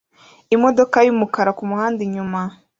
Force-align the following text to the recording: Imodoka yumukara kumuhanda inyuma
Imodoka 0.55 0.97
yumukara 1.05 1.51
kumuhanda 1.59 1.99
inyuma 2.07 2.41